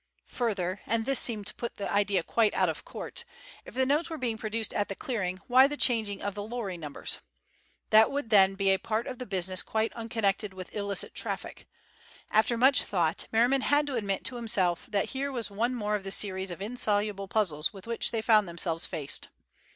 [0.33, 3.23] Further, and this seemed to put the idea quite out of court,
[3.65, 6.75] if the notes were being produced at the clearing, why the changing of the lorry
[6.75, 7.19] numbers?
[7.91, 11.67] That would then be a part of the business quite unconnected with the illicit traffic.
[12.31, 16.03] After much thought, Merriman had to admit to himself that here was one more of
[16.03, 19.27] the series of insoluble puzzles with which they found themselves faced.